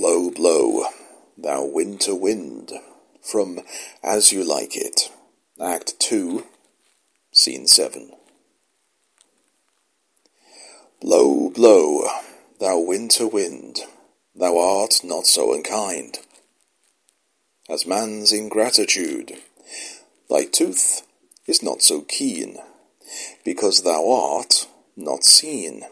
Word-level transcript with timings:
Blow, 0.00 0.30
blow, 0.30 0.84
thou 1.36 1.62
winter 1.62 2.14
wind, 2.14 2.72
from 3.20 3.60
As 4.02 4.32
You 4.32 4.42
Like 4.44 4.74
It, 4.74 5.12
Act 5.62 6.00
2, 6.00 6.46
Scene 7.32 7.66
7. 7.66 8.10
Blow, 11.02 11.50
blow, 11.50 12.08
thou 12.58 12.78
winter 12.78 13.26
wind, 13.26 13.80
thou 14.34 14.56
art 14.56 15.02
not 15.04 15.26
so 15.26 15.52
unkind 15.52 16.20
as 17.68 17.86
man's 17.86 18.32
ingratitude. 18.32 19.36
Thy 20.30 20.46
tooth 20.46 21.06
is 21.46 21.62
not 21.62 21.82
so 21.82 22.00
keen, 22.00 22.56
because 23.44 23.82
thou 23.82 24.10
art 24.10 24.66
not 24.96 25.24
seen, 25.24 25.82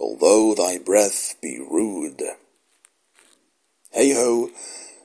although 0.00 0.54
thy 0.54 0.78
breath 0.78 1.34
be 1.42 1.58
rude. 1.58 1.81
Hey 3.94 4.14
ho, 4.14 4.48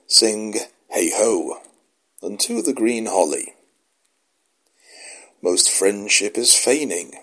sing 0.07 0.55
hey 0.91 1.11
ho, 1.13 1.59
unto 2.23 2.61
the 2.61 2.71
green 2.71 3.07
holly. 3.07 3.53
Most 5.41 5.69
friendship 5.69 6.37
is 6.37 6.55
feigning, 6.55 7.15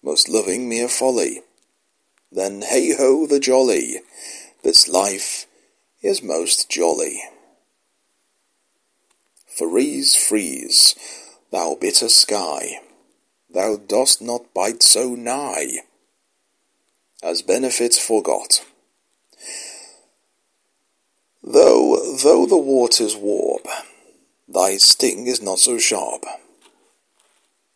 most 0.00 0.28
loving 0.28 0.68
mere 0.68 0.86
folly. 0.86 1.42
Then 2.30 2.62
hey 2.62 2.94
ho 2.94 3.26
the 3.26 3.40
jolly, 3.40 3.96
this 4.62 4.86
life 4.86 5.48
is 6.02 6.22
most 6.22 6.70
jolly. 6.70 7.20
Freeze, 9.48 10.14
freeze, 10.14 10.94
thou 11.50 11.74
bitter 11.74 12.08
sky, 12.08 12.78
thou 13.52 13.74
dost 13.74 14.22
not 14.22 14.54
bite 14.54 14.84
so 14.84 15.16
nigh, 15.16 15.78
as 17.24 17.42
benefits 17.42 17.98
forgot. 17.98 18.64
Though, 22.22 22.46
the 22.46 22.56
waters 22.56 23.14
warp, 23.14 23.66
thy 24.48 24.78
sting 24.78 25.26
is 25.26 25.42
not 25.42 25.58
so 25.58 25.76
sharp, 25.76 26.24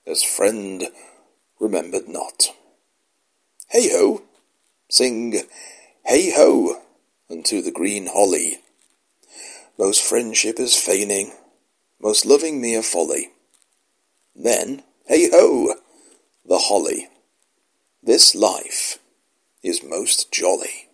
as 0.06 0.22
friend 0.22 0.88
remembered 1.58 2.08
not. 2.08 2.54
Hey 3.68 3.90
ho, 3.90 4.22
sing 4.88 5.42
hey 6.06 6.30
ho 6.30 6.80
unto 7.28 7.60
the 7.60 7.70
green 7.70 8.06
holly. 8.06 8.60
Most 9.78 10.02
friendship 10.02 10.58
is 10.58 10.74
feigning, 10.74 11.32
most 12.00 12.24
loving 12.24 12.62
mere 12.62 12.82
folly. 12.82 13.32
Then, 14.34 14.84
hey 15.06 15.28
ho, 15.30 15.74
the 16.46 16.58
holly. 16.58 17.08
This 18.02 18.34
life 18.34 19.00
is 19.62 19.82
most 19.82 20.32
jolly. 20.32 20.89